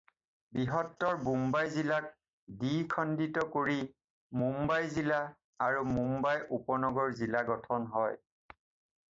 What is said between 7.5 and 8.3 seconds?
গঠিত হয়।